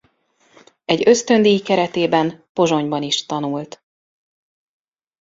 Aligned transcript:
Egy 0.85 1.07
ösztöndíj 1.07 1.59
keretében 1.59 2.43
Pozsonyban 2.53 3.01
is 3.03 3.25
tanult. 3.25 3.83